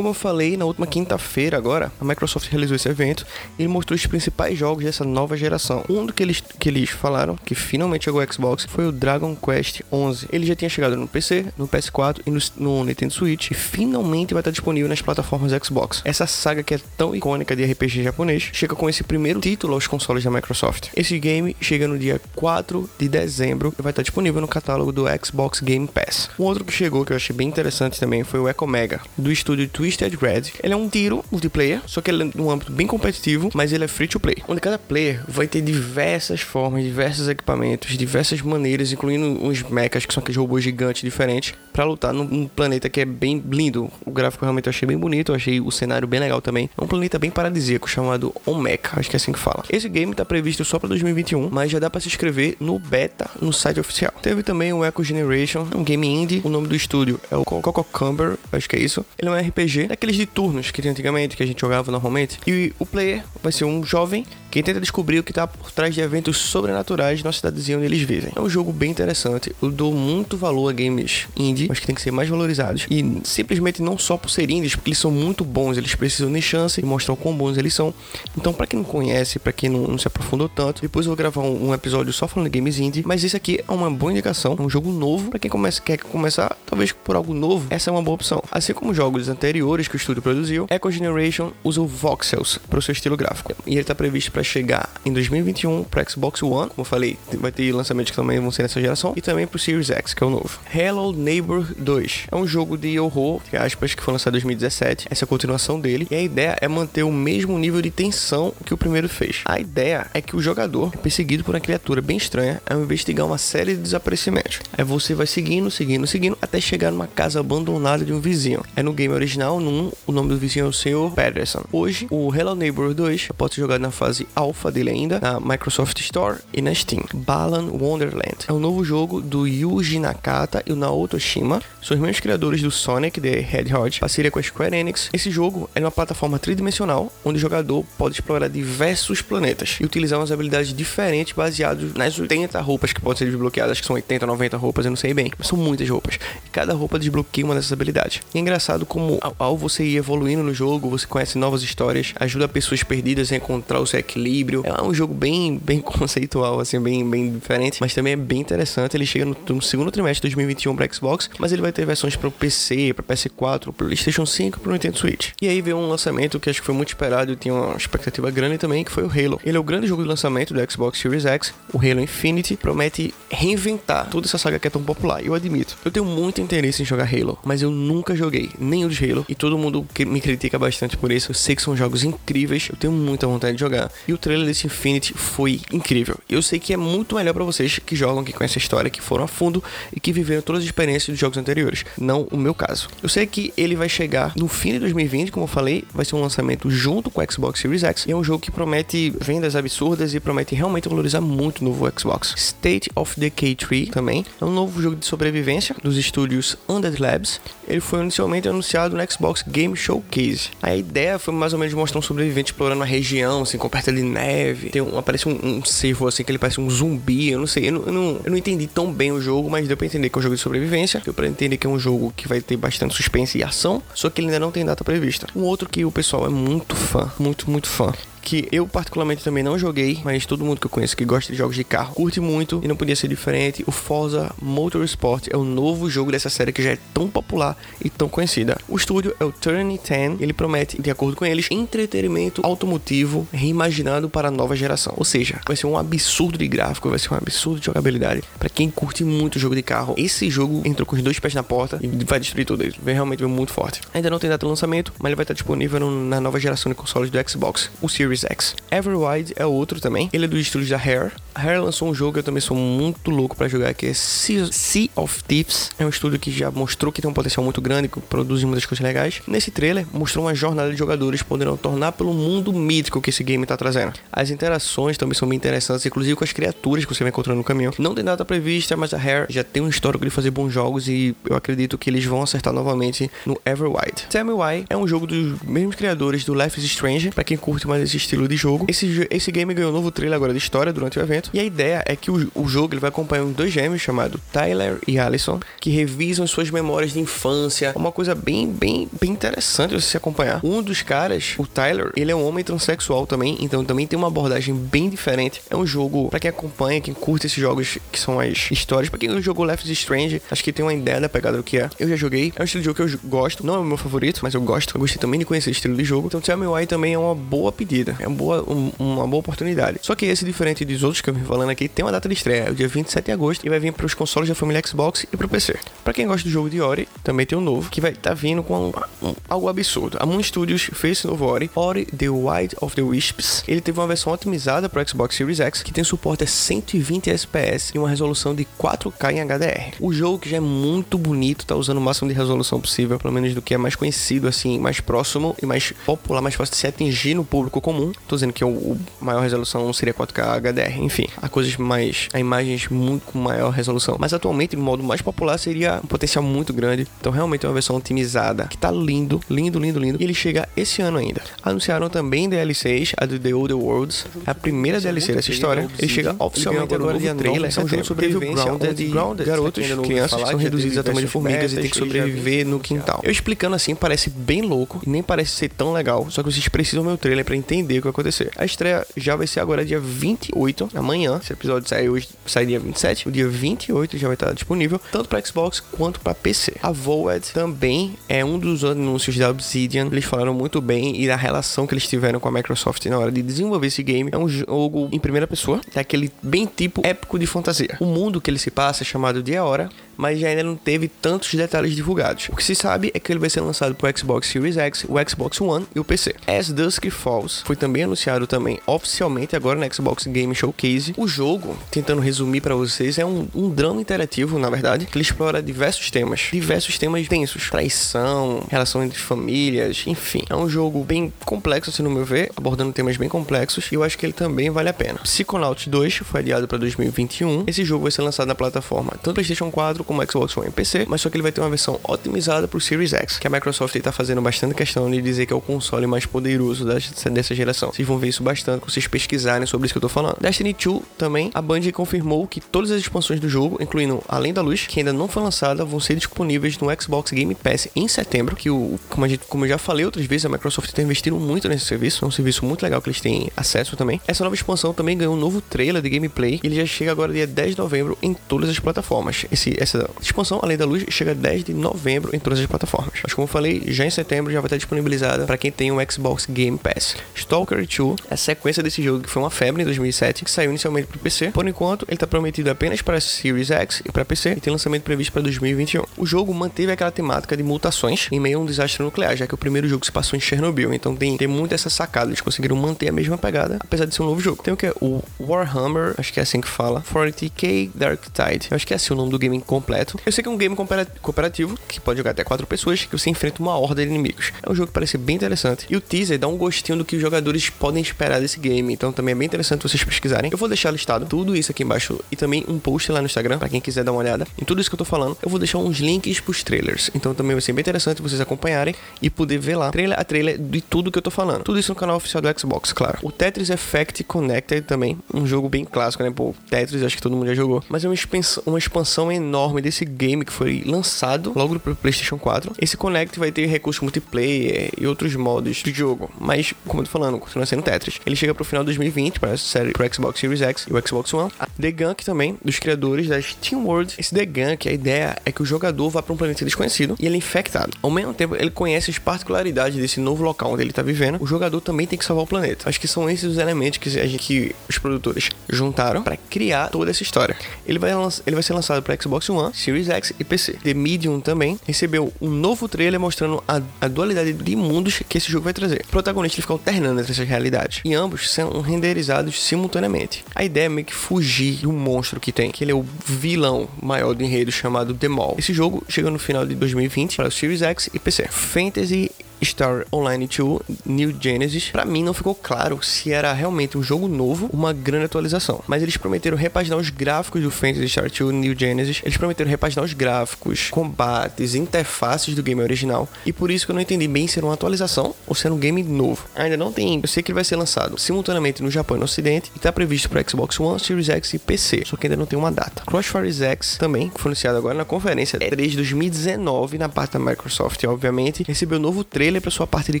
Como 0.08 0.16
eu 0.16 0.22
falei 0.22 0.56
na 0.56 0.64
última 0.64 0.86
quinta-feira 0.86 1.58
agora, 1.58 1.92
a 2.00 2.04
Microsoft 2.04 2.48
realizou 2.48 2.74
esse 2.74 2.88
evento 2.88 3.26
e 3.58 3.68
mostrou 3.68 3.94
os 3.94 4.06
principais 4.06 4.58
jogos 4.58 4.82
dessa 4.82 5.04
nova 5.04 5.36
geração. 5.36 5.84
Um 5.86 6.06
do 6.06 6.14
que 6.14 6.22
eles, 6.22 6.40
que 6.40 6.70
eles 6.70 6.88
falaram, 6.88 7.36
que 7.36 7.54
finalmente 7.54 8.06
chegou 8.06 8.18
ao 8.18 8.32
Xbox, 8.32 8.64
foi 8.66 8.86
o 8.86 8.92
Dragon 8.92 9.36
Quest 9.36 9.82
11. 9.92 10.28
Ele 10.32 10.46
já 10.46 10.54
tinha 10.54 10.70
chegado 10.70 10.96
no 10.96 11.06
PC, 11.06 11.52
no 11.58 11.68
PS4 11.68 12.22
e 12.24 12.30
no, 12.30 12.40
no 12.56 12.84
Nintendo 12.84 13.12
Switch 13.12 13.50
e 13.50 13.54
finalmente 13.54 14.32
vai 14.32 14.40
estar 14.40 14.50
disponível 14.50 14.88
nas 14.88 15.02
plataformas 15.02 15.52
Xbox. 15.62 16.00
Essa 16.06 16.26
saga 16.26 16.62
que 16.62 16.72
é 16.72 16.80
tão 16.96 17.14
icônica 17.14 17.54
de 17.54 17.66
RPG 17.66 18.04
japonês 18.04 18.48
chega 18.54 18.74
com 18.74 18.88
esse 18.88 19.04
primeiro 19.04 19.40
título 19.40 19.74
aos 19.74 19.86
consoles 19.86 20.24
da 20.24 20.30
Microsoft. 20.30 20.88
Esse 20.96 21.18
game 21.18 21.54
chega 21.60 21.86
no 21.86 21.98
dia 21.98 22.18
4 22.34 22.88
de 22.98 23.10
dezembro 23.10 23.74
e 23.78 23.82
vai 23.82 23.92
estar 23.92 24.00
disponível 24.00 24.40
no 24.40 24.48
catálogo 24.48 24.90
do 24.90 25.04
Xbox 25.22 25.60
Game 25.60 25.86
Pass. 25.86 26.30
Um 26.38 26.44
outro 26.44 26.64
que 26.64 26.72
chegou 26.72 27.04
que 27.04 27.12
eu 27.12 27.16
achei 27.16 27.36
bem 27.36 27.46
interessante 27.46 28.00
também 28.00 28.24
foi 28.24 28.40
o 28.40 28.48
Echo 28.48 28.66
Mega, 28.66 29.02
do 29.18 29.30
estúdio 29.30 29.68
Twist 29.68 29.97
Twisted 29.98 30.16
Red. 30.20 30.52
Ele 30.62 30.72
é 30.72 30.76
um 30.76 30.88
tiro 30.88 31.24
multiplayer, 31.30 31.80
só 31.86 32.00
que 32.00 32.10
ele 32.10 32.22
é 32.22 32.30
num 32.34 32.50
âmbito 32.50 32.72
bem 32.72 32.86
competitivo, 32.86 33.50
mas 33.52 33.72
ele 33.72 33.84
é 33.84 33.88
free 33.88 34.06
to 34.06 34.20
play. 34.20 34.36
Onde 34.46 34.60
cada 34.60 34.78
player 34.78 35.20
vai 35.26 35.48
ter 35.48 35.60
diversas 35.60 36.40
formas, 36.40 36.84
diversos 36.84 37.28
equipamentos, 37.28 37.96
diversas 37.98 38.40
maneiras, 38.40 38.92
incluindo 38.92 39.44
uns 39.44 39.62
mechas, 39.64 40.06
que 40.06 40.14
são 40.14 40.22
aqueles 40.22 40.36
robôs 40.36 40.62
gigantes 40.62 41.02
diferentes, 41.02 41.54
para 41.72 41.84
lutar 41.84 42.12
num 42.12 42.46
planeta 42.46 42.88
que 42.88 43.00
é 43.00 43.04
bem 43.04 43.42
lindo. 43.50 43.90
O 44.04 44.10
gráfico 44.10 44.44
realmente 44.44 44.66
eu 44.66 44.70
achei 44.70 44.86
bem 44.86 44.96
bonito, 44.96 45.32
eu 45.32 45.36
achei 45.36 45.60
o 45.60 45.70
cenário 45.70 46.06
bem 46.06 46.20
legal 46.20 46.40
também. 46.40 46.70
É 46.76 46.82
um 46.82 46.86
planeta 46.86 47.18
bem 47.18 47.30
paradisíaco 47.30 47.88
chamado 47.88 48.34
Omeka, 48.46 48.98
acho 48.98 49.10
que 49.10 49.16
é 49.16 49.18
assim 49.18 49.32
que 49.32 49.38
fala. 49.38 49.64
Esse 49.68 49.88
game 49.88 50.14
tá 50.14 50.24
previsto 50.24 50.64
só 50.64 50.78
para 50.78 50.88
2021, 50.90 51.48
mas 51.50 51.70
já 51.70 51.78
dá 51.78 51.90
para 51.90 52.00
se 52.00 52.08
inscrever 52.08 52.56
no 52.60 52.78
beta 52.78 53.28
no 53.40 53.52
site 53.52 53.80
oficial. 53.80 54.12
Teve 54.22 54.42
também 54.42 54.72
o 54.72 54.84
Echo 54.84 55.02
Generation, 55.02 55.66
um 55.74 55.82
game 55.82 56.06
indie. 56.06 56.40
O 56.44 56.48
nome 56.48 56.68
do 56.68 56.74
estúdio 56.74 57.20
é 57.30 57.36
o 57.36 57.44
Coco 57.44 57.84
Cumber, 57.84 58.36
acho 58.52 58.68
que 58.68 58.76
é 58.76 58.80
isso. 58.80 59.04
Ele 59.18 59.28
é 59.28 59.32
um 59.32 59.48
RPG 59.48 59.87
daqueles 59.88 60.16
de 60.16 60.26
turnos 60.26 60.70
que 60.70 60.80
tinha 60.80 60.92
antigamente, 60.92 61.36
que 61.36 61.42
a 61.42 61.46
gente 61.46 61.60
jogava 61.60 61.90
normalmente. 61.90 62.38
E 62.46 62.72
o 62.78 62.86
player 62.86 63.24
vai 63.42 63.52
ser 63.52 63.64
um 63.64 63.82
jovem 63.82 64.24
que 64.50 64.62
tenta 64.62 64.80
descobrir 64.80 65.18
o 65.18 65.22
que 65.22 65.30
está 65.30 65.46
por 65.46 65.70
trás 65.70 65.94
de 65.94 66.00
eventos 66.00 66.38
sobrenaturais 66.38 67.22
na 67.22 67.32
cidadezinha 67.32 67.78
onde 67.78 67.86
eles 67.86 68.02
vivem. 68.02 68.32
É 68.34 68.40
um 68.40 68.48
jogo 68.48 68.72
bem 68.72 68.90
interessante. 68.90 69.54
Eu 69.62 69.70
dou 69.70 69.92
muito 69.92 70.36
valor 70.36 70.68
a 70.68 70.72
games 70.72 71.26
indie, 71.36 71.66
mas 71.68 71.78
que 71.78 71.86
tem 71.86 71.94
que 71.94 72.00
ser 72.00 72.10
mais 72.10 72.28
valorizados. 72.28 72.86
E 72.90 73.20
simplesmente 73.24 73.82
não 73.82 73.98
só 73.98 74.16
por 74.16 74.30
ser 74.30 74.50
indies, 74.50 74.74
porque 74.74 74.90
eles 74.90 74.98
são 74.98 75.10
muito 75.10 75.44
bons, 75.44 75.76
eles 75.76 75.94
precisam 75.94 76.32
de 76.32 76.40
chance 76.40 76.80
e 76.80 76.84
mostrar 76.84 77.14
o 77.14 77.16
quão 77.16 77.34
bons 77.34 77.56
eles 77.56 77.74
são. 77.74 77.92
Então, 78.36 78.52
para 78.52 78.66
quem 78.66 78.78
não 78.78 78.84
conhece, 78.84 79.38
para 79.38 79.52
quem 79.52 79.68
não, 79.68 79.82
não, 79.86 79.98
se 79.98 80.08
aprofundou 80.08 80.48
tanto, 80.48 80.82
depois 80.82 81.06
eu 81.06 81.10
vou 81.10 81.16
gravar 81.16 81.42
um, 81.42 81.68
um, 81.68 81.74
episódio 81.74 82.12
só 82.12 82.26
falando 82.26 82.50
de 82.50 82.58
games 82.58 82.78
indie. 82.78 83.02
Mas 83.06 83.22
esse 83.24 83.36
aqui 83.36 83.60
é 83.66 83.72
uma 83.72 83.90
boa 83.90 84.12
indicação, 84.12 84.56
é 84.58 84.62
um 84.62 84.70
jogo 84.70 84.90
novo 84.90 85.30
para 85.30 85.38
quem 85.38 85.50
começa, 85.50 85.80
quer 85.80 85.98
começar, 85.98 86.56
talvez 86.66 86.92
por 86.92 87.16
algo 87.16 87.34
novo. 87.34 87.66
Essa 87.70 87.90
é 87.90 87.92
uma 87.92 88.02
boa 88.02 88.14
opção. 88.14 88.42
Assim 88.50 88.72
como 88.72 88.94
jogos 88.94 89.28
anteriores 89.28 89.67
que 89.76 89.94
o 89.94 89.98
estúdio 89.98 90.22
produziu, 90.22 90.66
Echo 90.70 90.90
Generation 90.90 91.52
usa 91.62 91.80
o 91.80 91.86
voxels 91.86 92.58
para 92.68 92.78
o 92.78 92.82
seu 92.82 92.92
estilo 92.92 93.16
gráfico. 93.16 93.54
E 93.66 93.72
ele 93.72 93.80
está 93.82 93.94
previsto 93.94 94.32
para 94.32 94.42
chegar 94.42 94.88
em 95.04 95.12
2021 95.12 95.84
para 95.84 96.08
Xbox 96.08 96.42
One, 96.42 96.70
como 96.70 96.80
eu 96.80 96.84
falei, 96.84 97.18
vai 97.34 97.52
ter 97.52 97.70
lançamentos 97.72 98.10
que 98.10 98.16
também 98.16 98.40
vão 98.40 98.50
ser 98.50 98.62
nessa 98.62 98.80
geração, 98.80 99.12
e 99.14 99.20
também 99.20 99.46
para 99.46 99.56
o 99.56 99.58
Series 99.58 99.90
X, 99.90 100.14
que 100.14 100.24
é 100.24 100.26
o 100.26 100.30
novo. 100.30 100.58
Hello 100.74 101.12
Neighbor 101.12 101.66
2 101.76 102.26
é 102.30 102.36
um 102.36 102.46
jogo 102.46 102.78
de 102.78 102.98
horror, 102.98 103.40
que 103.48 103.56
aspas, 103.56 103.94
que 103.94 104.02
foi 104.02 104.12
lançado 104.12 104.32
em 104.32 104.40
2017, 104.40 105.08
essa 105.10 105.24
é 105.24 105.26
a 105.26 105.28
continuação 105.28 105.78
dele, 105.78 106.06
e 106.10 106.14
a 106.14 106.20
ideia 106.20 106.56
é 106.60 106.68
manter 106.68 107.02
o 107.02 107.12
mesmo 107.12 107.58
nível 107.58 107.82
de 107.82 107.90
tensão 107.90 108.54
que 108.64 108.72
o 108.72 108.78
primeiro 108.78 109.08
fez. 109.08 109.42
A 109.44 109.60
ideia 109.60 110.06
é 110.14 110.20
que 110.20 110.34
o 110.34 110.40
jogador 110.40 110.90
é 110.94 110.96
perseguido 110.96 111.44
por 111.44 111.54
uma 111.54 111.60
criatura 111.60 112.00
bem 112.00 112.16
estranha 112.16 112.62
ao 112.68 112.80
investigar 112.80 113.26
uma 113.26 113.38
série 113.38 113.74
de 113.74 113.82
desaparecimentos. 113.82 114.60
Aí 114.76 114.84
você 114.84 115.14
vai 115.14 115.26
seguindo, 115.26 115.70
seguindo, 115.70 116.06
seguindo, 116.06 116.38
até 116.40 116.60
chegar 116.60 116.90
numa 116.90 117.06
casa 117.06 117.40
abandonada 117.40 118.04
de 118.04 118.12
um 118.12 118.20
vizinho. 118.20 118.62
É 118.76 118.82
no 118.82 118.92
game 118.92 119.12
original, 119.12 119.57
no 119.60 119.92
o 120.06 120.12
nome 120.12 120.28
do 120.28 120.36
vizinho 120.36 120.66
é 120.66 120.68
o 120.68 120.72
Sr. 120.72 121.12
Patterson. 121.14 121.64
Hoje, 121.72 122.06
o 122.10 122.34
Hello 122.34 122.54
Neighbor 122.54 122.94
2 122.94 123.28
pode 123.36 123.54
ser 123.54 123.60
jogado 123.60 123.80
na 123.80 123.90
fase 123.90 124.26
alpha 124.34 124.70
dele 124.70 124.90
ainda, 124.90 125.20
na 125.20 125.38
Microsoft 125.40 125.98
Store 126.00 126.38
e 126.52 126.62
na 126.62 126.74
Steam. 126.74 127.04
Balan 127.12 127.68
Wonderland 127.70 128.38
é 128.46 128.52
um 128.52 128.58
novo 128.58 128.84
jogo 128.84 129.20
do 129.20 129.46
Yuji 129.46 129.98
Nakata 129.98 130.62
e 130.66 130.72
o 130.72 130.76
Naoto 130.76 131.18
Shima, 131.18 131.60
são 131.82 131.94
os 131.94 132.00
mesmos 132.00 132.20
criadores 132.20 132.62
do 132.62 132.70
Sonic 132.70 133.20
the 133.20 133.38
Hedgehog, 133.38 134.00
parceria 134.00 134.30
com 134.30 134.38
a 134.38 134.42
Square 134.42 134.76
Enix. 134.76 135.08
Esse 135.12 135.30
jogo 135.30 135.70
é 135.74 135.80
uma 135.80 135.90
plataforma 135.90 136.38
tridimensional, 136.38 137.12
onde 137.24 137.38
o 137.38 137.40
jogador 137.40 137.84
pode 137.96 138.14
explorar 138.14 138.48
diversos 138.48 139.22
planetas 139.22 139.78
e 139.80 139.84
utilizar 139.84 140.18
umas 140.18 140.32
habilidades 140.32 140.72
diferentes 140.74 141.32
baseadas 141.32 141.94
nas 141.94 142.18
80 142.18 142.60
roupas 142.60 142.92
que 142.92 143.00
podem 143.00 143.18
ser 143.18 143.24
desbloqueadas, 143.26 143.80
que 143.80 143.86
são 143.86 143.94
80, 143.94 144.26
90 144.26 144.56
roupas, 144.56 144.84
eu 144.84 144.90
não 144.90 144.96
sei 144.96 145.14
bem, 145.14 145.30
mas 145.38 145.46
são 145.46 145.58
muitas 145.58 145.88
roupas. 145.88 146.18
E 146.46 146.50
cada 146.50 146.74
roupa 146.74 146.98
desbloqueia 146.98 147.44
uma 147.44 147.54
dessas 147.54 147.72
habilidades. 147.72 148.20
E 148.34 148.38
é 148.38 148.40
engraçado 148.40 148.84
como 148.84 149.18
ao, 149.20 149.34
você 149.56 149.84
ir 149.84 149.96
evoluindo 149.96 150.42
no 150.42 150.52
jogo, 150.52 150.88
você 150.90 151.06
conhece 151.06 151.38
novas 151.38 151.62
histórias, 151.62 152.12
ajuda 152.18 152.48
pessoas 152.48 152.82
perdidas 152.82 153.32
a 153.32 153.36
encontrar 153.36 153.80
o 153.80 153.86
seu 153.86 154.00
equilíbrio. 154.00 154.62
É 154.64 154.82
um 154.82 154.92
jogo 154.92 155.14
bem, 155.14 155.58
bem 155.62 155.80
conceitual, 155.82 156.60
assim, 156.60 156.80
bem, 156.80 157.08
bem 157.08 157.32
diferente, 157.32 157.78
mas 157.80 157.94
também 157.94 158.12
é 158.12 158.16
bem 158.16 158.40
interessante. 158.40 158.96
Ele 158.96 159.06
chega 159.06 159.24
no, 159.24 159.36
no 159.48 159.62
segundo 159.62 159.90
trimestre 159.90 160.28
de 160.28 160.34
2021 160.34 160.76
para 160.76 160.92
Xbox, 160.92 161.30
mas 161.38 161.52
ele 161.52 161.62
vai 161.62 161.72
ter 161.72 161.84
versões 161.86 162.16
para 162.16 162.28
o 162.28 162.32
PC, 162.32 162.92
para 162.94 163.04
PS4, 163.14 163.72
para 163.72 163.72
PlayStation 163.72 164.26
5, 164.26 164.60
para 164.60 164.70
o 164.70 164.72
Nintendo 164.72 164.98
Switch. 164.98 165.30
E 165.40 165.48
aí 165.48 165.60
veio 165.60 165.76
um 165.76 165.88
lançamento 165.88 166.38
que 166.40 166.50
acho 166.50 166.60
que 166.60 166.66
foi 166.66 166.74
muito 166.74 166.88
esperado 166.88 167.32
e 167.32 167.36
tinha 167.36 167.54
uma 167.54 167.76
expectativa 167.76 168.30
grande 168.30 168.58
também, 168.58 168.84
que 168.84 168.90
foi 168.90 169.04
o 169.04 169.10
Halo. 169.10 169.40
Ele 169.44 169.56
é 169.56 169.60
o 169.60 169.64
grande 169.64 169.86
jogo 169.86 170.02
de 170.02 170.08
lançamento 170.08 170.52
do 170.52 170.70
Xbox 170.70 170.98
Series 170.98 171.24
X, 171.24 171.54
o 171.72 171.78
Halo 171.78 172.00
Infinity, 172.00 172.56
promete 172.56 173.14
reinventar 173.30 174.08
toda 174.10 174.26
essa 174.26 174.38
saga 174.38 174.58
que 174.58 174.66
é 174.66 174.70
tão 174.70 174.82
popular. 174.82 175.24
Eu 175.24 175.34
admito, 175.34 175.76
eu 175.84 175.90
tenho 175.90 176.04
muito 176.04 176.40
interesse 176.40 176.82
em 176.82 176.84
jogar 176.84 177.08
Halo, 177.12 177.38
mas 177.44 177.62
eu 177.62 177.70
nunca 177.70 178.14
joguei 178.14 178.50
nenhum 178.58 178.88
dos 178.88 179.00
Halo 179.02 179.24
e 179.28 179.34
todo 179.38 179.56
mundo 179.56 179.86
me 180.00 180.20
critica 180.20 180.58
bastante 180.58 180.96
por 180.96 181.12
isso. 181.12 181.30
Eu 181.30 181.34
sei 181.34 181.56
que 181.56 181.62
são 181.62 181.76
jogos 181.76 182.04
incríveis, 182.04 182.68
eu 182.70 182.76
tenho 182.76 182.92
muita 182.92 183.26
vontade 183.26 183.54
de 183.54 183.60
jogar. 183.60 183.90
E 184.06 184.12
o 184.12 184.18
trailer 184.18 184.46
desse 184.46 184.66
Infinity 184.66 185.14
foi 185.14 185.60
incrível. 185.72 186.18
Eu 186.28 186.42
sei 186.42 186.58
que 186.58 186.72
é 186.72 186.76
muito 186.76 187.14
melhor 187.14 187.32
para 187.32 187.44
vocês 187.44 187.78
que 187.78 187.94
jogam, 187.94 188.24
que 188.24 188.32
conhecem 188.32 188.60
a 188.60 188.62
história, 188.62 188.90
que 188.90 189.00
foram 189.00 189.24
a 189.24 189.28
fundo 189.28 189.62
e 189.94 190.00
que 190.00 190.12
viveram 190.12 190.42
todas 190.42 190.62
as 190.62 190.66
experiências 190.66 191.08
dos 191.08 191.18
jogos 191.18 191.38
anteriores. 191.38 191.84
Não 191.96 192.26
o 192.30 192.36
meu 192.36 192.54
caso. 192.54 192.88
Eu 193.02 193.08
sei 193.08 193.26
que 193.26 193.52
ele 193.56 193.76
vai 193.76 193.88
chegar 193.88 194.32
no 194.36 194.48
fim 194.48 194.72
de 194.72 194.80
2020, 194.80 195.30
como 195.30 195.44
eu 195.44 195.48
falei, 195.48 195.84
vai 195.94 196.04
ser 196.04 196.16
um 196.16 196.20
lançamento 196.20 196.68
junto 196.68 197.10
com 197.10 197.20
o 197.20 197.32
Xbox 197.32 197.60
Series 197.60 197.84
X. 197.84 198.06
E 198.06 198.12
é 198.12 198.16
um 198.16 198.24
jogo 198.24 198.40
que 198.40 198.50
promete 198.50 199.12
vendas 199.20 199.54
absurdas 199.54 200.14
e 200.14 200.20
promete 200.20 200.54
realmente 200.54 200.88
valorizar 200.88 201.20
muito 201.20 201.60
o 201.60 201.64
novo 201.64 201.90
Xbox. 201.96 202.34
State 202.36 202.90
of 202.94 203.18
Decay 203.18 203.54
3 203.54 203.90
também 203.90 204.26
é 204.40 204.44
um 204.44 204.52
novo 204.52 204.82
jogo 204.82 204.96
de 204.96 205.06
sobrevivência 205.06 205.76
dos 205.82 205.96
estúdios 205.96 206.56
Undead 206.68 207.00
Labs. 207.00 207.40
Ele 207.66 207.80
foi 207.80 208.00
inicialmente 208.00 208.48
anunciado 208.48 208.96
no 208.96 209.10
Xbox 209.10 209.27
Game 209.46 209.76
Showcase. 209.76 210.50
A 210.62 210.74
ideia 210.74 211.18
foi 211.18 211.34
mais 211.34 211.52
ou 211.52 211.58
menos 211.58 211.74
mostrar 211.74 211.98
um 211.98 212.02
sobrevivente 212.02 212.52
explorando 212.52 212.80
uma 212.80 212.86
região, 212.86 213.42
assim, 213.42 213.58
coberta 213.58 213.92
de 213.92 214.02
neve. 214.02 214.70
Tem 214.70 214.82
um, 214.82 214.98
aparece 214.98 215.28
um, 215.28 215.32
um 215.32 216.06
assim, 216.06 216.24
que 216.24 216.30
ele 216.30 216.38
parece 216.38 216.60
um 216.60 216.70
zumbi. 216.70 217.30
Eu 217.30 217.40
não 217.40 217.46
sei, 217.46 217.68
eu 217.68 217.72
não, 217.72 217.82
eu 217.82 217.92
não, 217.92 218.20
eu 218.24 218.30
não 218.30 218.36
entendi 218.36 218.66
tão 218.66 218.92
bem 218.92 219.12
o 219.12 219.20
jogo, 219.20 219.50
mas 219.50 219.66
deu 219.66 219.76
pra 219.76 219.86
entender 219.86 220.08
que 220.08 220.18
é 220.18 220.20
um 220.20 220.22
jogo 220.22 220.34
de 220.34 220.40
sobrevivência. 220.40 221.00
Deu 221.04 221.14
pra 221.14 221.26
entender 221.26 221.56
que 221.56 221.66
é 221.66 221.70
um 221.70 221.78
jogo 221.78 222.12
que 222.16 222.28
vai 222.28 222.40
ter 222.40 222.56
bastante 222.56 222.94
suspense 222.94 223.38
e 223.38 223.42
ação, 223.42 223.82
só 223.94 224.10
que 224.10 224.20
ele 224.20 224.28
ainda 224.28 224.40
não 224.40 224.50
tem 224.50 224.64
data 224.64 224.84
prevista. 224.84 225.26
Um 225.34 225.42
outro 225.42 225.68
que 225.68 225.84
o 225.84 225.90
pessoal 225.90 226.26
é 226.26 226.30
muito 226.30 226.74
fã, 226.74 227.10
muito, 227.18 227.50
muito 227.50 227.68
fã, 227.68 227.92
que 228.28 228.46
eu 228.52 228.68
particularmente 228.68 229.24
também 229.24 229.42
não 229.42 229.58
joguei, 229.58 230.00
mas 230.04 230.26
todo 230.26 230.44
mundo 230.44 230.60
que 230.60 230.66
eu 230.66 230.70
conheço 230.70 230.94
que 230.94 231.02
gosta 231.02 231.32
de 231.32 231.38
jogos 231.38 231.56
de 231.56 231.64
carro 231.64 231.94
curte 231.94 232.20
muito 232.20 232.60
e 232.62 232.68
não 232.68 232.76
podia 232.76 232.94
ser 232.94 233.08
diferente. 233.08 233.64
O 233.66 233.72
Forza 233.72 234.30
Motorsport 234.42 235.28
é 235.30 235.36
o 235.38 235.44
novo 235.44 235.88
jogo 235.88 236.12
dessa 236.12 236.28
série 236.28 236.52
que 236.52 236.62
já 236.62 236.72
é 236.72 236.78
tão 236.92 237.08
popular 237.08 237.56
e 237.82 237.88
tão 237.88 238.06
conhecida. 238.06 238.58
O 238.68 238.76
estúdio 238.76 239.16
é 239.18 239.24
o 239.24 239.32
Turn 239.32 239.80
10 239.82 240.20
e 240.20 240.22
ele 240.22 240.34
promete, 240.34 240.78
de 240.78 240.90
acordo 240.90 241.16
com 241.16 241.24
eles, 241.24 241.48
entretenimento 241.50 242.42
automotivo 242.44 243.26
reimaginado 243.32 244.10
para 244.10 244.28
a 244.28 244.30
nova 244.30 244.54
geração. 244.54 244.92
Ou 244.98 245.06
seja, 245.06 245.40
vai 245.46 245.56
ser 245.56 245.66
um 245.66 245.78
absurdo 245.78 246.36
de 246.36 246.46
gráfico, 246.46 246.90
vai 246.90 246.98
ser 246.98 247.14
um 247.14 247.16
absurdo 247.16 247.60
de 247.60 247.64
jogabilidade. 247.64 248.22
Para 248.38 248.50
quem 248.50 248.68
curte 248.68 249.04
muito 249.04 249.38
jogo 249.38 249.54
de 249.54 249.62
carro, 249.62 249.94
esse 249.96 250.28
jogo 250.28 250.60
entrou 250.66 250.84
com 250.84 250.96
os 250.96 251.02
dois 251.02 251.18
pés 251.18 251.32
na 251.32 251.42
porta 251.42 251.80
e 251.82 251.86
vai 252.04 252.20
destruir 252.20 252.44
tudo 252.44 252.62
isso. 252.62 252.78
Vem 252.82 252.94
realmente 252.94 253.24
muito 253.24 253.54
forte. 253.54 253.80
Ainda 253.94 254.10
não 254.10 254.18
tem 254.18 254.28
data 254.28 254.44
de 254.44 254.50
lançamento, 254.50 254.92
mas 254.98 255.08
ele 255.08 255.16
vai 255.16 255.24
estar 255.24 255.32
disponível 255.32 255.80
na 255.80 256.20
nova 256.20 256.38
geração 256.38 256.70
de 256.70 256.76
consoles 256.76 257.08
do 257.08 257.18
Xbox, 257.26 257.70
o 257.80 257.88
Series 257.88 258.17
X. 258.24 258.54
Everwild 258.70 259.32
é 259.36 259.46
outro 259.46 259.80
também. 259.80 260.08
Ele 260.12 260.24
é 260.24 260.28
do 260.28 260.38
estúdio 260.38 260.68
da 260.68 260.76
Rare. 260.76 261.12
A 261.34 261.40
Rare 261.40 261.58
lançou 261.58 261.88
um 261.88 261.94
jogo 261.94 262.14
que 262.14 262.18
eu 262.18 262.22
também 262.22 262.40
sou 262.40 262.56
muito 262.56 263.10
louco 263.10 263.36
para 263.36 263.48
jogar, 263.48 263.72
que 263.74 263.86
é 263.86 263.94
sea, 263.94 264.48
of 264.96 265.22
Thieves. 265.24 265.70
É 265.78 265.84
um 265.84 265.88
estúdio 265.88 266.18
que 266.18 266.30
já 266.30 266.50
mostrou 266.50 266.92
que 266.92 267.00
tem 267.00 267.10
um 267.10 267.14
potencial 267.14 267.44
muito 267.44 267.60
grande, 267.60 267.88
que 267.88 268.00
produz 268.00 268.42
muitas 268.44 268.66
coisas 268.66 268.84
legais. 268.84 269.22
Nesse 269.26 269.50
trailer, 269.50 269.86
mostrou 269.92 270.24
uma 270.24 270.34
jornada 270.34 270.70
de 270.70 270.76
jogadores 270.76 271.22
poderão 271.22 271.56
tornar 271.56 271.92
pelo 271.92 272.12
mundo 272.12 272.52
mítico 272.52 273.00
que 273.00 273.10
esse 273.10 273.22
game 273.22 273.42
está 273.42 273.56
trazendo. 273.56 273.92
As 274.12 274.30
interações 274.30 274.96
também 274.96 275.14
são 275.14 275.28
bem 275.28 275.36
interessantes, 275.36 275.86
inclusive 275.86 276.16
com 276.16 276.24
as 276.24 276.32
criaturas 276.32 276.84
que 276.84 276.94
você 276.94 277.04
vai 277.04 277.10
encontrando 277.10 277.38
no 277.38 277.44
caminho. 277.44 277.72
Não 277.78 277.94
tem 277.94 278.04
data 278.04 278.24
prevista, 278.24 278.76
mas 278.76 278.92
a 278.92 278.98
Rare 278.98 279.26
já 279.28 279.44
tem 279.44 279.62
um 279.62 279.68
histórico 279.68 280.04
de 280.04 280.10
fazer 280.10 280.30
bons 280.30 280.50
jogos 280.50 280.88
e 280.88 281.14
eu 281.28 281.36
acredito 281.36 281.78
que 281.78 281.90
eles 281.90 282.04
vão 282.04 282.22
acertar 282.22 282.52
novamente 282.52 283.10
no 283.24 283.40
Everwild. 283.44 284.06
Tell 284.10 284.24
Me 284.24 284.32
Why 284.32 284.64
é 284.68 284.76
um 284.76 284.88
jogo 284.88 285.06
dos 285.06 285.40
mesmos 285.42 285.76
criadores 285.76 286.24
do 286.24 286.34
Life 286.34 286.58
is 286.58 286.66
Strange, 286.66 287.10
para 287.10 287.24
quem 287.24 287.36
curte 287.36 287.66
mais 287.66 287.82
esse 287.82 287.96
estilo 287.98 288.26
de 288.26 288.36
jogo. 288.36 288.66
Esse, 288.68 289.06
esse 289.10 289.30
game 289.30 289.52
ganhou 289.52 289.70
um 289.70 289.74
novo 289.74 289.90
trailer 289.90 290.16
agora 290.16 290.32
de 290.32 290.38
história 290.38 290.72
durante 290.72 290.98
o 290.98 291.02
evento, 291.02 291.30
e 291.32 291.38
a 291.38 291.44
ideia 291.44 291.82
é 291.86 291.94
que 291.94 292.10
o, 292.10 292.30
o 292.34 292.48
jogo 292.48 292.74
ele 292.74 292.80
vai 292.80 292.88
acompanhar 292.88 293.24
dois 293.26 293.52
gêmeos 293.52 293.82
chamados 293.82 294.20
Tyler 294.32 294.78
e 294.86 294.98
Allison, 294.98 295.40
que 295.60 295.70
revisam 295.70 296.26
suas 296.26 296.50
memórias 296.50 296.92
de 296.92 297.00
infância. 297.00 297.72
Uma 297.74 297.92
coisa 297.92 298.14
bem, 298.14 298.50
bem, 298.50 298.88
bem 299.00 299.10
interessante 299.10 299.74
você 299.74 299.96
acompanhar. 299.96 300.40
Um 300.42 300.62
dos 300.62 300.82
caras, 300.82 301.34
o 301.38 301.46
Tyler, 301.46 301.92
ele 301.96 302.10
é 302.10 302.16
um 302.16 302.26
homem 302.26 302.44
transexual 302.44 303.06
também, 303.06 303.36
então 303.40 303.64
também 303.64 303.86
tem 303.86 303.98
uma 303.98 304.08
abordagem 304.08 304.54
bem 304.54 304.88
diferente. 304.88 305.42
É 305.50 305.56
um 305.56 305.66
jogo 305.66 306.08
para 306.08 306.20
quem 306.20 306.30
acompanha, 306.30 306.80
quem 306.80 306.94
curte 306.94 307.26
esses 307.26 307.38
jogos 307.38 307.78
que 307.90 307.98
são 307.98 308.20
as 308.20 308.50
histórias. 308.50 308.88
Para 308.88 308.98
quem 308.98 309.20
jogou 309.20 309.44
Life 309.44 309.64
is 309.64 309.78
Strange, 309.78 310.22
acho 310.30 310.44
que 310.44 310.52
tem 310.52 310.64
uma 310.64 310.74
ideia 310.74 311.00
da 311.00 311.08
pegada 311.08 311.36
do 311.36 311.42
que 311.42 311.58
é. 311.58 311.68
Eu 311.78 311.88
já 311.88 311.96
joguei, 311.96 312.32
é 312.36 312.42
um 312.42 312.44
estilo 312.44 312.62
de 312.62 312.66
jogo 312.66 312.76
que 312.76 312.82
eu 312.82 313.00
gosto, 313.04 313.44
não 313.44 313.54
é 313.54 313.58
o 313.58 313.64
meu 313.64 313.76
favorito, 313.76 314.20
mas 314.22 314.34
eu 314.34 314.40
gosto. 314.40 314.76
Eu 314.76 314.80
gostei 314.80 314.98
também 314.98 315.18
de 315.18 315.26
conhecer 315.26 315.50
esse 315.50 315.58
estilo 315.58 315.76
de 315.76 315.84
jogo. 315.84 316.08
Então 316.08 316.20
Tell 316.20 316.38
Me 316.38 316.46
Why 316.46 316.66
também 316.66 316.94
é 316.94 316.98
uma 316.98 317.14
boa 317.14 317.50
pedida, 317.52 317.87
é 317.98 318.06
uma 318.06 318.16
boa, 318.16 318.44
um, 318.48 318.72
uma 318.78 319.06
boa 319.06 319.20
oportunidade. 319.20 319.78
Só 319.82 319.94
que 319.94 320.06
esse, 320.06 320.24
diferente 320.24 320.64
dos 320.64 320.82
outros 320.82 321.00
que 321.00 321.10
eu 321.10 321.14
vim 321.14 321.24
falando 321.24 321.50
aqui, 321.50 321.68
tem 321.68 321.84
uma 321.84 321.92
data 321.92 322.08
de 322.08 322.14
estreia, 322.14 322.44
é 322.44 322.50
o 322.50 322.54
dia 322.54 322.68
27 322.68 323.06
de 323.06 323.12
agosto, 323.12 323.46
e 323.46 323.48
vai 323.48 323.60
vir 323.60 323.72
para 323.72 323.86
os 323.86 323.94
consoles 323.94 324.28
da 324.28 324.34
família 324.34 324.62
Xbox 324.64 325.06
e 325.12 325.16
pro 325.16 325.28
PC. 325.28 325.56
Para 325.84 325.92
quem 325.92 326.06
gosta 326.06 326.26
do 326.26 326.30
jogo 326.30 326.50
de 326.50 326.60
Ori, 326.60 326.88
também 327.02 327.26
tem 327.26 327.36
um 327.36 327.40
novo, 327.40 327.70
que 327.70 327.80
vai 327.80 327.92
estar 327.92 328.10
tá 328.10 328.14
vindo 328.14 328.42
com 328.42 328.68
um, 328.68 329.08
um, 329.08 329.14
algo 329.28 329.48
absurdo. 329.48 329.96
A 330.00 330.06
Moon 330.06 330.22
Studios 330.22 330.70
fez 330.72 330.98
esse 330.98 331.06
novo 331.06 331.24
Ori, 331.26 331.50
Ori 331.54 331.86
The 331.86 332.08
Wild 332.08 332.56
of 332.60 332.74
the 332.74 332.82
Wisps. 332.82 333.44
Ele 333.46 333.60
teve 333.60 333.78
uma 333.78 333.86
versão 333.86 334.12
otimizada 334.12 334.68
para 334.68 334.82
o 334.82 334.88
Xbox 334.88 335.16
Series 335.16 335.40
X, 335.40 335.62
que 335.62 335.72
tem 335.72 335.84
suporte 335.84 336.24
a 336.24 336.26
120 336.26 337.10
FPS 337.10 337.72
e 337.74 337.78
uma 337.78 337.88
resolução 337.88 338.34
de 338.34 338.46
4K 338.58 339.12
em 339.12 339.20
HDR. 339.20 339.76
O 339.80 339.92
jogo 339.92 340.18
que 340.18 340.28
já 340.28 340.38
é 340.38 340.40
muito 340.40 340.98
bonito, 340.98 341.46
tá 341.46 341.54
usando 341.54 341.78
o 341.78 341.80
máximo 341.80 342.08
de 342.08 342.14
resolução 342.14 342.60
possível, 342.60 342.98
pelo 342.98 343.12
menos 343.12 343.34
do 343.34 343.42
que 343.42 343.54
é 343.54 343.58
mais 343.58 343.76
conhecido, 343.76 344.28
assim, 344.28 344.58
mais 344.58 344.80
próximo 344.80 345.36
e 345.40 345.46
mais 345.46 345.72
popular, 345.86 346.20
mais 346.20 346.34
fácil 346.34 346.52
de 346.52 346.58
se 346.58 346.66
atingir 346.66 347.14
no 347.14 347.24
público 347.24 347.60
comum. 347.60 347.77
Tô 348.06 348.16
dizendo 348.16 348.32
que 348.32 348.44
o, 348.44 348.48
o 348.48 348.78
maior 349.00 349.20
resolução 349.20 349.72
seria 349.72 349.94
4K 349.94 350.40
HDR, 350.40 350.80
enfim, 350.80 351.06
há 351.20 351.28
coisas 351.28 351.56
mais, 351.56 352.08
há 352.12 352.18
imagens 352.18 352.68
muito 352.68 353.06
com 353.06 353.18
maior 353.18 353.50
resolução. 353.50 353.96
Mas 353.98 354.12
atualmente, 354.12 354.56
o 354.56 354.58
modo 354.60 354.82
mais 354.82 355.02
popular 355.02 355.38
seria 355.38 355.80
um 355.82 355.86
potencial 355.86 356.22
muito 356.22 356.52
grande. 356.52 356.86
Então, 357.00 357.12
realmente 357.12 357.44
é 357.44 357.48
uma 357.48 357.54
versão 357.54 357.76
otimizada 357.76 358.46
que 358.46 358.56
tá 358.56 358.70
lindo, 358.70 359.20
lindo, 359.30 359.58
lindo, 359.58 359.78
lindo. 359.78 359.98
E 360.00 360.04
ele 360.04 360.14
chega 360.14 360.48
esse 360.56 360.82
ano 360.82 360.98
ainda. 360.98 361.22
Anunciaram 361.42 361.88
também 361.88 362.28
DLCs, 362.28 362.92
a 362.96 363.06
do 363.06 363.18
The 363.18 363.34
Older 363.34 363.56
Worlds, 363.56 364.06
a 364.26 364.34
primeira 364.34 364.80
DLC 364.80 365.14
dessa 365.14 365.30
história. 365.30 365.68
Ele 365.78 365.88
chega 365.88 366.14
oficialmente 366.18 366.74
agora 366.74 366.98
dia 366.98 367.14
trailer. 367.14 367.52
É 367.56 367.60
um 367.60 367.68
jogo 367.68 367.82
de 367.82 367.88
sobrevivência 367.88 368.52
onde 368.52 368.84
grounded, 368.86 369.26
garotos, 369.26 369.66
crianças 369.84 370.28
são 370.28 370.38
reduzidos 370.38 370.78
a 370.78 370.82
tamanho 370.82 371.06
de 371.06 371.12
formigas 371.12 371.52
e 371.52 371.56
tem 371.56 371.70
que 371.70 371.76
sobreviver 371.76 372.46
no 372.46 372.58
quintal. 372.58 373.00
Eu 373.02 373.10
explicando 373.10 373.56
assim 373.56 373.74
parece 373.74 374.10
bem 374.10 374.42
louco 374.42 374.80
e 374.86 374.90
nem 374.90 375.02
parece 375.02 375.32
ser 375.32 375.48
tão 375.50 375.72
legal, 375.72 376.10
só 376.10 376.22
que 376.22 376.30
vocês 376.30 376.48
precisam 376.48 376.82
do 376.82 376.88
meu 376.88 376.98
trailer 376.98 377.24
para 377.24 377.36
entender 377.36 377.67
o 377.76 377.80
que 377.80 377.84
vai 377.86 377.90
acontecer. 377.90 378.30
A 378.36 378.44
estreia 378.44 378.86
já 378.96 379.16
vai 379.16 379.26
ser 379.26 379.40
agora 379.40 379.64
dia 379.64 379.80
28, 379.80 380.70
amanhã. 380.74 381.18
Esse 381.22 381.32
episódio 381.32 381.68
sai 381.68 381.88
hoje, 381.88 382.08
sai 382.26 382.46
dia 382.46 382.58
27. 382.58 383.08
O 383.08 383.12
dia 383.12 383.28
28 383.28 383.98
já 383.98 384.06
vai 384.06 384.14
estar 384.14 384.32
disponível, 384.32 384.80
tanto 384.90 385.08
para 385.08 385.24
Xbox 385.24 385.60
quanto 385.60 386.00
para 386.00 386.14
PC. 386.14 386.54
A 386.62 386.70
Void 386.70 387.32
também 387.32 387.96
é 388.08 388.24
um 388.24 388.38
dos 388.38 388.64
anúncios 388.64 389.16
da 389.16 389.30
Obsidian. 389.30 389.86
Eles 389.86 390.04
falaram 390.04 390.32
muito 390.32 390.60
bem 390.60 391.00
e 391.00 391.06
da 391.06 391.16
relação 391.16 391.66
que 391.66 391.74
eles 391.74 391.86
tiveram 391.86 392.20
com 392.20 392.28
a 392.28 392.32
Microsoft 392.32 392.84
na 392.86 392.98
hora 392.98 393.12
de 393.12 393.22
desenvolver 393.22 393.66
esse 393.66 393.82
game. 393.82 394.10
É 394.12 394.18
um 394.18 394.28
jogo 394.28 394.88
em 394.92 394.98
primeira 394.98 395.26
pessoa, 395.26 395.60
é 395.74 395.80
aquele 395.80 396.10
bem 396.22 396.46
tipo 396.46 396.80
épico 396.84 397.18
de 397.18 397.26
fantasia. 397.26 397.76
O 397.80 397.86
mundo 397.86 398.20
que 398.20 398.30
ele 398.30 398.38
se 398.38 398.50
passa 398.50 398.82
é 398.82 398.86
chamado 398.86 399.22
de 399.22 399.36
A 399.36 399.44
Hora, 399.44 399.68
mas 399.96 400.22
ainda 400.22 400.42
não 400.44 400.56
teve 400.56 400.88
tantos 400.88 401.34
detalhes 401.34 401.74
divulgados. 401.74 402.28
O 402.30 402.36
que 402.36 402.44
se 402.44 402.54
sabe 402.54 402.90
é 402.94 403.00
que 403.00 403.10
ele 403.10 403.18
vai 403.18 403.28
ser 403.28 403.40
lançado 403.40 403.74
para 403.74 403.90
o 403.90 403.98
Xbox 403.98 404.28
Series 404.28 404.56
X, 404.56 404.84
o 404.88 404.94
Xbox 405.08 405.40
One 405.40 405.66
e 405.74 405.80
o 405.80 405.84
PC. 405.84 406.14
As 406.26 406.50
Dusk 406.50 406.88
Falls 406.90 407.42
foi 407.44 407.56
também 407.58 407.82
anunciado 407.82 408.26
também 408.26 408.60
oficialmente 408.66 409.36
agora 409.36 409.58
no 409.58 409.74
Xbox 409.74 410.06
Game 410.06 410.34
Showcase. 410.34 410.94
O 410.96 411.06
jogo, 411.06 411.56
tentando 411.70 412.00
resumir 412.00 412.40
para 412.40 412.54
vocês, 412.54 412.98
é 412.98 413.04
um, 413.04 413.28
um, 413.34 413.50
drama 413.50 413.80
interativo, 413.80 414.38
na 414.38 414.48
verdade, 414.48 414.86
que 414.86 414.96
ele 414.96 415.02
explora 415.02 415.42
diversos 415.42 415.90
temas, 415.90 416.28
diversos 416.32 416.78
temas 416.78 417.06
densos, 417.08 417.50
traição, 417.50 418.44
relação 418.50 418.82
entre 418.82 418.98
famílias, 418.98 419.84
enfim. 419.86 420.22
É 420.30 420.36
um 420.36 420.48
jogo 420.48 420.82
bem 420.84 421.12
complexo, 421.24 421.72
se 421.72 421.82
no 421.82 421.90
meu 421.90 422.04
ver, 422.04 422.30
abordando 422.36 422.72
temas 422.72 422.96
bem 422.96 423.08
complexos, 423.08 423.70
e 423.70 423.74
eu 423.74 423.82
acho 423.82 423.98
que 423.98 424.06
ele 424.06 424.12
também 424.12 424.50
vale 424.50 424.68
a 424.68 424.74
pena. 424.74 425.00
Psychonauts 425.00 425.66
2 425.66 425.96
foi 425.96 426.20
adiado 426.20 426.46
para 426.46 426.58
2021. 426.58 427.44
Esse 427.46 427.64
jogo 427.64 427.82
vai 427.82 427.92
ser 427.92 428.02
lançado 428.02 428.28
na 428.28 428.34
plataforma 428.34 428.92
tanto 429.02 429.14
PlayStation 429.14 429.50
4 429.50 429.84
como 429.84 430.04
Xbox 430.10 430.36
One 430.36 430.48
e 430.48 430.50
PC, 430.50 430.86
mas 430.88 431.00
só 431.00 431.10
que 431.10 431.16
ele 431.16 431.22
vai 431.22 431.32
ter 431.32 431.40
uma 431.40 431.48
versão 431.48 431.80
otimizada 431.84 432.46
para 432.46 432.56
o 432.56 432.60
Series 432.60 432.92
X, 432.92 433.18
que 433.18 433.26
a 433.26 433.30
Microsoft 433.30 433.74
está 433.74 433.92
fazendo 433.92 434.20
bastante 434.20 434.54
questão 434.54 434.90
de 434.90 435.00
dizer 435.00 435.26
que 435.26 435.32
é 435.32 435.36
o 435.36 435.40
console 435.40 435.86
mais 435.86 436.06
poderoso 436.06 436.64
dessa 436.64 437.34
geração. 437.34 437.47
Vocês 437.52 437.86
vão 437.86 437.98
ver 437.98 438.08
isso 438.08 438.22
bastante 438.22 438.60
quando 438.60 438.72
vocês 438.72 438.86
pesquisarem 438.86 439.46
sobre 439.46 439.66
isso 439.66 439.74
que 439.74 439.78
eu 439.78 439.82
tô 439.82 439.88
falando. 439.88 440.16
Destiny 440.20 440.54
2 440.54 440.82
também, 440.96 441.30
a 441.34 441.42
Band 441.42 441.60
confirmou 441.72 442.26
que 442.26 442.40
todas 442.40 442.70
as 442.70 442.80
expansões 442.80 443.20
do 443.20 443.28
jogo, 443.28 443.58
incluindo 443.60 444.02
Além 444.08 444.32
da 444.32 444.42
Luz, 444.42 444.66
que 444.66 444.80
ainda 444.80 444.92
não 444.92 445.08
foi 445.08 445.22
lançada, 445.22 445.64
vão 445.64 445.80
ser 445.80 445.96
disponíveis 445.96 446.58
no 446.58 446.68
Xbox 446.80 447.10
Game 447.12 447.34
Pass 447.34 447.68
em 447.74 447.88
setembro, 447.88 448.36
que 448.36 448.50
o, 448.50 448.78
como, 448.88 449.04
a 449.04 449.08
gente, 449.08 449.24
como 449.28 449.44
eu 449.44 449.50
já 449.50 449.58
falei 449.58 449.84
outras 449.84 450.06
vezes, 450.06 450.26
a 450.26 450.28
Microsoft 450.28 450.68
está 450.68 450.82
investindo 450.82 451.16
muito 451.16 451.48
nesse 451.48 451.66
serviço, 451.66 452.04
é 452.04 452.08
um 452.08 452.10
serviço 452.10 452.44
muito 452.44 452.62
legal 452.62 452.80
que 452.80 452.88
eles 452.88 453.00
têm 453.00 453.30
acesso 453.36 453.76
também. 453.76 454.00
Essa 454.06 454.24
nova 454.24 454.34
expansão 454.34 454.72
também 454.72 454.96
ganhou 454.96 455.14
um 455.14 455.18
novo 455.18 455.40
trailer 455.40 455.82
de 455.82 455.90
gameplay, 455.90 456.40
e 456.42 456.46
ele 456.46 456.56
já 456.56 456.66
chega 456.66 456.92
agora 456.92 457.12
dia 457.12 457.26
10 457.26 457.52
de 457.52 457.58
novembro 457.58 457.98
em 458.02 458.14
todas 458.14 458.48
as 458.48 458.58
plataformas. 458.58 459.26
Esse, 459.30 459.56
essa 459.58 459.88
expansão, 460.00 460.40
além 460.42 460.56
da 460.56 460.64
luz, 460.64 460.84
chega 460.90 461.14
10 461.14 461.44
de 461.44 461.54
novembro 461.54 462.14
em 462.14 462.18
todas 462.18 462.40
as 462.40 462.46
plataformas. 462.46 462.94
Mas 463.02 463.14
como 463.14 463.24
eu 463.24 463.28
falei, 463.28 463.62
já 463.66 463.84
em 463.84 463.90
setembro 463.90 464.32
já 464.32 464.40
vai 464.40 464.46
estar 464.46 464.56
disponibilizada 464.56 465.24
para 465.24 465.36
quem 465.36 465.50
tem 465.50 465.70
um 465.72 465.78
Xbox 465.90 466.26
Game 466.26 466.58
Pass. 466.58 466.96
Stalker 467.38 467.66
2 467.66 467.96
é 468.10 468.14
a 468.14 468.16
sequência 468.16 468.62
desse 468.62 468.82
jogo 468.82 469.04
que 469.04 469.10
foi 469.10 469.22
uma 469.22 469.30
febre 469.30 469.62
em 469.62 469.64
2007, 469.64 470.24
que 470.24 470.30
saiu 470.30 470.50
inicialmente 470.50 470.88
para 470.88 470.96
o 470.96 471.00
PC. 471.00 471.30
Por 471.30 471.46
enquanto, 471.46 471.84
ele 471.86 471.94
está 471.94 472.06
prometido 472.06 472.50
apenas 472.50 472.82
para 472.82 473.00
Series 473.00 473.50
X 473.50 473.82
e 473.84 473.92
para 473.92 474.04
PC 474.04 474.34
e 474.36 474.40
tem 474.40 474.52
lançamento 474.52 474.82
previsto 474.82 475.12
para 475.12 475.22
2021. 475.22 475.84
O 475.96 476.06
jogo 476.06 476.34
manteve 476.34 476.72
aquela 476.72 476.90
temática 476.90 477.36
de 477.36 477.42
mutações 477.42 478.08
em 478.10 478.18
meio 478.18 478.38
a 478.38 478.42
um 478.42 478.46
desastre 478.46 478.82
nuclear, 478.82 479.16
já 479.16 479.26
que 479.26 479.34
o 479.34 479.38
primeiro 479.38 479.68
jogo 479.68 479.84
se 479.84 479.92
passou 479.92 480.16
em 480.16 480.20
Chernobyl, 480.20 480.72
então 480.74 480.96
tem, 480.96 481.16
tem 481.16 481.28
muito 481.28 481.54
essa 481.54 481.70
sacada, 481.70 482.10
eles 482.10 482.20
conseguiram 482.20 482.56
manter 482.56 482.88
a 482.88 482.92
mesma 482.92 483.16
pegada, 483.16 483.58
apesar 483.60 483.84
de 483.84 483.94
ser 483.94 484.02
um 484.02 484.06
novo 484.06 484.20
jogo. 484.20 484.42
Tem 484.42 484.52
o 484.52 484.56
que 484.56 484.66
é 484.66 484.72
o 484.80 485.02
Warhammer, 485.20 485.94
acho 485.96 486.12
que 486.12 486.18
é 486.18 486.22
assim 486.22 486.40
que 486.40 486.48
fala, 486.48 486.82
40k 486.92 487.70
Dark 487.74 488.02
Tide. 488.06 488.48
Eu 488.50 488.56
acho 488.56 488.66
que 488.66 488.72
é 488.72 488.76
assim 488.76 488.92
o 488.92 488.96
nome 488.96 489.10
do 489.10 489.18
game 489.18 489.40
completo. 489.40 489.98
Eu 490.04 490.10
sei 490.10 490.22
que 490.22 490.28
é 490.28 490.32
um 490.32 490.36
game 490.36 490.56
cooperativo, 491.00 491.56
que 491.68 491.80
pode 491.80 491.98
jogar 491.98 492.10
até 492.10 492.24
quatro 492.24 492.46
pessoas, 492.46 492.84
que 492.84 492.98
você 492.98 493.10
enfrenta 493.10 493.40
uma 493.40 493.56
horda 493.56 493.82
de 493.82 493.88
inimigos. 493.88 494.32
É 494.42 494.50
um 494.50 494.54
jogo 494.54 494.68
que 494.68 494.72
parece 494.72 494.98
bem 494.98 495.16
interessante. 495.16 495.66
E 495.70 495.76
o 495.76 495.80
teaser 495.80 496.18
dá 496.18 496.26
um 496.26 496.36
gostinho 496.36 496.78
do 496.78 496.84
que 496.84 496.96
os 496.96 497.02
jogadores 497.28 497.50
podem 497.50 497.82
esperar 497.82 498.20
desse 498.20 498.40
game, 498.40 498.72
então 498.72 498.92
também 498.92 499.12
é 499.12 499.14
bem 499.14 499.26
interessante 499.26 499.62
vocês 499.62 499.82
pesquisarem. 499.84 500.30
Eu 500.30 500.38
vou 500.38 500.48
deixar 500.48 500.70
listado 500.70 501.06
tudo 501.06 501.36
isso 501.36 501.52
aqui 501.52 501.62
embaixo 501.62 502.00
e 502.10 502.16
também 502.16 502.44
um 502.48 502.58
post 502.58 502.90
lá 502.90 503.00
no 503.00 503.06
Instagram 503.06 503.38
para 503.38 503.48
quem 503.48 503.60
quiser 503.60 503.84
dar 503.84 503.92
uma 503.92 504.00
olhada 504.00 504.26
em 504.40 504.44
tudo 504.44 504.60
isso 504.60 504.70
que 504.70 504.74
eu 504.74 504.78
tô 504.78 504.84
falando. 504.84 505.16
Eu 505.22 505.28
vou 505.28 505.38
deixar 505.38 505.58
uns 505.58 505.78
links 505.78 506.20
pros 506.20 506.42
trailers. 506.42 506.90
Então 506.94 507.14
também 507.14 507.32
vai 507.32 507.40
ser 507.40 507.52
bem 507.52 507.60
interessante 507.60 508.00
vocês 508.00 508.20
acompanharem 508.20 508.74
e 509.02 509.10
poder 509.10 509.38
ver 509.38 509.56
lá 509.56 509.70
trailer 509.70 509.98
a 509.98 510.04
trailer 510.04 510.38
de 510.38 510.60
tudo 510.60 510.90
que 510.90 510.98
eu 510.98 511.02
tô 511.02 511.10
falando. 511.10 511.42
Tudo 511.44 511.58
isso 511.58 511.70
no 511.72 511.76
canal 511.76 511.96
oficial 511.96 512.22
do 512.22 512.40
Xbox, 512.40 512.72
claro. 512.72 512.98
O 513.02 513.12
Tetris 513.12 513.50
Effect 513.50 514.02
Connected 514.04 514.62
também, 514.62 514.98
um 515.12 515.26
jogo 515.26 515.48
bem 515.48 515.64
clássico, 515.64 516.02
né? 516.02 516.10
Pô, 516.10 516.34
Tetris 516.48 516.82
acho 516.82 516.96
que 516.96 517.02
todo 517.02 517.14
mundo 517.14 517.26
já 517.26 517.34
jogou, 517.34 517.62
mas 517.68 517.84
é 517.84 517.88
uma 517.88 517.94
expansão, 517.94 518.42
uma 518.46 518.58
expansão 518.58 519.12
enorme 519.12 519.60
desse 519.60 519.84
game 519.84 520.24
que 520.24 520.32
foi 520.32 520.62
lançado 520.64 521.32
logo 521.34 521.58
pro 521.58 521.76
PlayStation 521.76 522.18
4. 522.18 522.52
Esse 522.60 522.76
Connect 522.76 523.18
vai 523.18 523.30
ter 523.30 523.46
recursos 523.46 523.82
multiplayer 523.82 524.70
e 524.78 524.86
outros 524.86 525.14
modos 525.14 525.62
do 525.62 525.70
jogo, 525.70 526.10
mas 526.18 526.54
como 526.66 526.82
eu 526.82 526.86
tô 526.86 526.90
falando, 526.90 527.17
continua 527.20 527.46
sendo 527.46 527.62
Tetris. 527.62 528.00
Ele 528.04 528.16
chega 528.16 528.34
pro 528.34 528.44
final 528.44 528.62
de 528.62 528.66
2020 528.66 529.20
para 529.20 529.36
série 529.36 529.72
pro 529.72 529.94
Xbox 529.94 530.20
Series 530.20 530.42
X 530.42 530.66
e 530.68 530.72
o 530.72 530.86
Xbox 530.86 531.12
One. 531.14 531.30
A 531.38 531.46
The 531.60 531.70
Gunk 531.72 532.04
também, 532.04 532.38
dos 532.44 532.58
criadores 532.58 533.08
da 533.08 533.20
Steam 533.20 533.64
World. 533.64 533.94
Esse 533.98 534.14
The 534.14 534.26
Gunk, 534.26 534.68
a 534.68 534.72
ideia 534.72 535.16
é 535.24 535.32
que 535.32 535.42
o 535.42 535.44
jogador 535.44 535.90
vá 535.90 536.02
para 536.02 536.12
um 536.12 536.16
planeta 536.16 536.44
desconhecido 536.44 536.96
e 536.98 537.06
ele 537.06 537.16
é 537.16 537.18
infectado. 537.18 537.72
Ao 537.82 537.90
mesmo 537.90 538.14
tempo, 538.14 538.36
ele 538.36 538.50
conhece 538.50 538.90
as 538.90 538.98
particularidades 538.98 539.78
desse 539.78 540.00
novo 540.00 540.22
local 540.22 540.52
onde 540.52 540.62
ele 540.62 540.72
tá 540.72 540.82
vivendo. 540.82 541.18
O 541.20 541.26
jogador 541.26 541.60
também 541.60 541.86
tem 541.86 541.98
que 541.98 542.04
salvar 542.04 542.24
o 542.24 542.26
planeta. 542.26 542.68
Acho 542.68 542.80
que 542.80 542.88
são 542.88 543.08
esses 543.08 543.24
os 543.24 543.38
elementos 543.38 543.78
que, 543.78 543.88
a 543.88 544.06
gente, 544.06 544.18
que 544.18 544.54
os 544.68 544.78
produtores 544.78 545.30
juntaram 545.48 546.02
para 546.02 546.16
criar 546.16 546.68
toda 546.68 546.90
essa 546.90 547.02
história. 547.02 547.36
Ele 547.66 547.78
vai, 547.78 547.90
ele 548.26 548.34
vai 548.34 548.42
ser 548.42 548.52
lançado 548.52 548.82
para 548.82 548.96
Xbox 549.00 549.28
One, 549.28 549.54
Series 549.54 549.88
X 549.88 550.12
e 550.18 550.24
PC. 550.24 550.54
The 550.62 550.74
Medium 550.74 551.20
também 551.20 551.58
recebeu 551.66 552.12
um 552.20 552.30
novo 552.30 552.68
trailer 552.68 552.98
mostrando 552.98 553.42
a, 553.46 553.60
a 553.80 553.88
dualidade 553.88 554.32
de 554.32 554.56
mundos 554.56 555.02
que 555.08 555.18
esse 555.18 555.30
jogo 555.30 555.44
vai 555.44 555.52
trazer. 555.52 555.82
O 555.86 555.90
protagonista 555.90 556.36
ele 556.36 556.42
fica 556.42 556.52
alternando 556.52 556.97
entre 556.98 557.12
essas 557.12 557.28
realidades 557.28 557.80
e 557.84 557.94
ambos 557.94 558.30
são 558.30 558.60
renderizados 558.60 559.40
simultaneamente. 559.40 560.24
A 560.34 560.44
ideia 560.44 560.66
é 560.66 560.68
meio 560.68 560.86
que 560.86 560.94
fugir 560.94 561.56
do 561.58 561.72
monstro 561.72 562.20
que 562.20 562.32
tem, 562.32 562.50
que 562.50 562.64
ele 562.64 562.72
é 562.72 562.74
o 562.74 562.84
vilão 563.04 563.68
maior 563.80 564.14
do 564.14 564.22
enredo 564.22 564.50
chamado 564.52 564.94
The 564.94 565.08
Maul. 565.08 565.36
Esse 565.38 565.52
jogo 565.52 565.84
chega 565.88 566.10
no 566.10 566.18
final 566.18 566.46
de 566.46 566.54
2020 566.54 567.16
para 567.16 567.28
o 567.28 567.32
Series 567.32 567.62
X 567.62 567.88
e 567.92 567.98
PC. 567.98 568.28
Fantasy 568.28 569.10
Star 569.42 569.84
Online 569.92 570.26
2 570.26 570.60
New 570.86 571.14
Genesis, 571.20 571.70
para 571.70 571.84
mim 571.84 572.02
não 572.02 572.14
ficou 572.14 572.34
claro 572.34 572.82
se 572.82 573.12
era 573.12 573.32
realmente 573.32 573.76
um 573.76 573.82
jogo 573.82 574.08
novo, 574.08 574.48
uma 574.52 574.72
grande 574.72 575.06
atualização. 575.06 575.62
Mas 575.66 575.82
eles 575.82 575.96
prometeram 575.96 576.36
repaginar 576.36 576.78
os 576.78 576.90
gráficos 576.90 577.42
do 577.42 577.50
Fantasy 577.50 577.88
Star 577.88 578.10
2 578.10 578.34
New 578.34 578.58
Genesis. 578.58 579.00
Eles 579.04 579.16
prometeram 579.16 579.50
repaginar 579.50 579.84
os 579.84 579.92
gráficos, 579.92 580.70
combates, 580.70 581.54
interfaces 581.54 582.34
do 582.34 582.42
game 582.42 582.60
original. 582.60 583.08
E 583.24 583.32
por 583.32 583.50
isso 583.50 583.66
que 583.66 583.72
eu 583.72 583.74
não 583.74 583.82
entendi 583.82 584.08
bem 584.08 584.26
se 584.26 584.38
era 584.38 584.46
uma 584.46 584.54
atualização 584.54 585.14
ou 585.26 585.34
se 585.34 585.46
era 585.46 585.54
um 585.54 585.58
game 585.58 585.82
novo. 585.82 586.24
Ainda 586.34 586.56
não 586.56 586.72
tem. 586.72 587.00
Eu 587.02 587.08
sei 587.08 587.22
que 587.22 587.30
ele 587.30 587.34
vai 587.34 587.44
ser 587.44 587.56
lançado 587.56 587.98
simultaneamente 587.98 588.62
no 588.62 588.70
Japão 588.70 588.96
e 588.96 589.00
no 589.00 589.04
Ocidente 589.04 589.52
e 589.54 589.58
tá 589.58 589.72
previsto 589.72 590.08
para 590.08 590.22
Xbox 590.28 590.58
One, 590.58 590.80
Series 590.80 591.08
X 591.08 591.34
e 591.34 591.38
PC. 591.38 591.82
Só 591.86 591.96
que 591.96 592.06
ainda 592.06 592.16
não 592.16 592.26
tem 592.26 592.38
uma 592.38 592.50
data. 592.50 592.82
Crossfire 592.86 593.32
X 593.32 593.76
também, 593.76 594.08
que 594.08 594.20
foi 594.20 594.30
anunciado 594.30 594.58
agora 594.58 594.74
na 594.74 594.84
conferência 594.84 595.38
é 595.40 595.54
desde 595.54 595.76
2019 595.76 596.78
na 596.78 596.88
parte 596.88 597.12
da 597.12 597.18
Microsoft, 597.18 597.82
obviamente, 597.84 598.44
recebeu 598.46 598.78
um 598.78 598.82
novo 598.82 599.04
trailer 599.04 599.27
trailer 599.28 599.42
para 599.42 599.50
sua 599.50 599.66
parte 599.66 599.92
de 599.92 600.00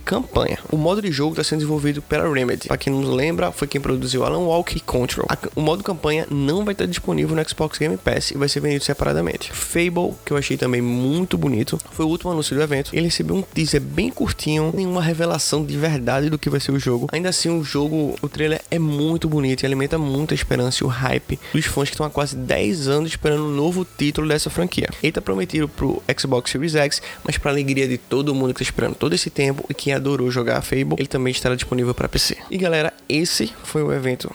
campanha. 0.00 0.58
O 0.72 0.76
modo 0.78 1.02
de 1.02 1.12
jogo 1.12 1.32
está 1.32 1.44
sendo 1.44 1.58
desenvolvido 1.58 2.00
pela 2.00 2.32
Remedy. 2.32 2.66
Para 2.66 2.78
quem 2.78 2.90
não 2.90 3.02
lembra, 3.02 3.52
foi 3.52 3.68
quem 3.68 3.78
produziu 3.78 4.24
Alan 4.24 4.38
Walk 4.38 4.74
e 4.74 4.80
Control. 4.80 5.26
o 5.54 5.60
modo 5.60 5.84
campanha 5.84 6.26
não 6.30 6.64
vai 6.64 6.72
estar 6.72 6.86
disponível 6.86 7.36
no 7.36 7.46
Xbox 7.46 7.78
Game 7.78 7.96
Pass 7.98 8.30
e 8.30 8.38
vai 8.38 8.48
ser 8.48 8.60
vendido 8.60 8.84
separadamente. 8.84 9.52
Fable, 9.52 10.14
que 10.24 10.32
eu 10.32 10.36
achei 10.38 10.56
também 10.56 10.80
muito 10.80 11.36
bonito, 11.36 11.78
foi 11.90 12.06
o 12.06 12.08
último 12.08 12.30
anúncio 12.30 12.56
do 12.56 12.62
evento. 12.62 12.90
Ele 12.94 13.06
recebeu 13.06 13.36
um 13.36 13.42
teaser 13.42 13.82
bem 13.82 14.10
curtinho, 14.10 14.72
nenhuma 14.74 15.02
revelação 15.02 15.62
de 15.62 15.76
verdade 15.76 16.30
do 16.30 16.38
que 16.38 16.48
vai 16.48 16.60
ser 16.60 16.72
o 16.72 16.78
jogo. 16.78 17.08
Ainda 17.12 17.28
assim, 17.28 17.50
o 17.50 17.62
jogo, 17.62 18.16
o 18.22 18.28
trailer 18.30 18.62
é 18.70 18.78
muito 18.78 19.28
bonito 19.28 19.62
e 19.62 19.66
alimenta 19.66 19.98
muita 19.98 20.32
esperança 20.32 20.82
e 20.82 20.86
o 20.86 20.88
hype 20.88 21.38
dos 21.52 21.66
fãs 21.66 21.90
que 21.90 21.94
estão 21.94 22.06
há 22.06 22.10
quase 22.10 22.34
10 22.34 22.88
anos 22.88 23.10
esperando 23.10 23.44
um 23.44 23.54
novo 23.54 23.86
título 23.98 24.26
dessa 24.26 24.48
franquia. 24.48 24.88
Ele 25.02 25.10
está 25.10 25.20
prometido 25.20 25.68
pro 25.68 26.02
Xbox 26.18 26.50
Series 26.50 26.74
X, 26.74 27.02
mas 27.22 27.36
para 27.36 27.50
alegria 27.50 27.86
de 27.86 27.98
todo 27.98 28.34
mundo 28.34 28.54
que 28.54 28.62
está 28.62 28.70
esperando 28.72 28.94
todo 28.94 29.17
esse 29.18 29.30
tempo 29.30 29.64
e 29.68 29.74
quem 29.74 29.92
adorou 29.92 30.30
jogar 30.30 30.62
Fable, 30.62 30.94
ele 30.98 31.08
também 31.08 31.30
estará 31.30 31.54
disponível 31.54 31.94
para 31.94 32.08
PC. 32.08 32.36
E 32.50 32.56
galera, 32.56 32.92
esse 33.08 33.52
foi 33.62 33.82
o 33.82 33.92
evento, 33.92 34.30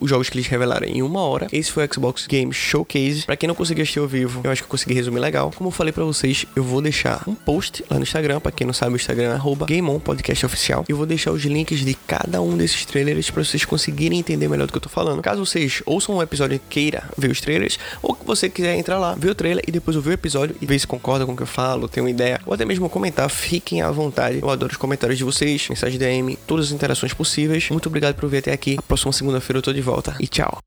os 0.00 0.10
jogos 0.10 0.28
que 0.28 0.36
eles 0.36 0.46
revelaram 0.46 0.86
em 0.86 1.02
uma 1.02 1.20
hora. 1.20 1.46
Esse 1.52 1.70
foi 1.70 1.86
o 1.86 1.94
Xbox 1.94 2.26
Game 2.26 2.52
Showcase. 2.52 3.24
Para 3.24 3.36
quem 3.36 3.46
não 3.46 3.54
conseguiu 3.54 3.82
assistir 3.82 4.00
ao 4.00 4.08
vivo, 4.08 4.40
eu 4.44 4.50
acho 4.50 4.62
que 4.62 4.66
eu 4.66 4.70
consegui 4.70 4.94
resumir 4.94 5.20
legal. 5.20 5.52
Como 5.54 5.68
eu 5.68 5.72
falei 5.72 5.92
para 5.92 6.04
vocês, 6.04 6.44
eu 6.54 6.62
vou 6.62 6.82
deixar 6.82 7.22
um 7.26 7.34
post 7.34 7.84
lá 7.90 7.96
no 7.96 8.02
Instagram. 8.02 8.40
Para 8.40 8.52
quem 8.52 8.66
não 8.66 8.74
sabe, 8.74 8.94
o 8.94 8.96
Instagram 8.96 9.36
é 9.36 9.66
GameOn 9.66 10.00
Podcast 10.00 10.44
Oficial. 10.44 10.84
Eu 10.88 10.96
vou 10.96 11.06
deixar 11.06 11.32
os 11.32 11.42
links 11.44 11.80
de 11.80 11.94
cada 11.94 12.42
um 12.42 12.56
desses 12.56 12.84
trailers 12.84 13.30
para 13.30 13.44
vocês 13.44 13.64
conseguirem 13.64 14.18
entender 14.18 14.48
melhor 14.48 14.66
do 14.66 14.72
que 14.72 14.76
eu 14.76 14.82
tô 14.82 14.88
falando. 14.88 15.22
Caso 15.22 15.44
vocês 15.44 15.82
ouçam 15.86 16.16
um 16.16 16.22
episódio 16.22 16.56
e 16.56 16.58
queira 16.58 17.04
ver 17.16 17.30
os 17.30 17.40
trailers, 17.40 17.78
ou 18.02 18.14
que 18.14 18.24
você 18.24 18.48
quiser 18.48 18.76
entrar 18.76 18.98
lá, 18.98 19.14
ver 19.14 19.30
o 19.30 19.34
trailer 19.34 19.62
e 19.66 19.70
depois 19.70 19.96
ouvir 19.96 20.10
o 20.10 20.12
episódio 20.12 20.56
e 20.60 20.66
ver 20.66 20.78
se 20.78 20.86
concorda 20.86 21.24
com 21.24 21.32
o 21.32 21.36
que 21.36 21.42
eu 21.42 21.46
falo, 21.46 21.88
tem 21.88 22.02
uma 22.02 22.10
ideia, 22.10 22.40
ou 22.44 22.54
até 22.54 22.64
mesmo 22.64 22.88
comentar, 22.88 23.28
fiquem 23.30 23.82
à 23.82 23.90
vontade. 24.08 24.38
Eu 24.40 24.50
adoro 24.50 24.72
os 24.72 24.78
comentários 24.78 25.18
de 25.18 25.24
vocês, 25.24 25.68
mensagem 25.68 25.98
DM, 25.98 26.36
todas 26.46 26.66
as 26.66 26.72
interações 26.72 27.12
possíveis. 27.12 27.68
Muito 27.70 27.86
obrigado 27.86 28.14
por 28.16 28.28
vir 28.28 28.38
até 28.38 28.52
aqui. 28.52 28.76
A 28.78 28.82
próxima 28.82 29.12
segunda-feira 29.12 29.58
eu 29.58 29.62
tô 29.62 29.72
de 29.72 29.80
volta. 29.80 30.16
E 30.20 30.26
tchau. 30.26 30.58